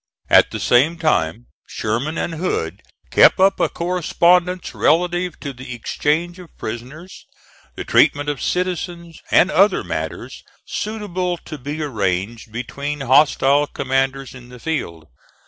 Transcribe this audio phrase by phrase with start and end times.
[0.31, 6.39] At the same time Sherman and Hood kept up a correspondence relative to the exchange
[6.39, 7.27] of prisoners,
[7.75, 14.49] the treatment of citizens, and other matters suitable to be arranged between hostile commanders in
[14.49, 15.05] the field.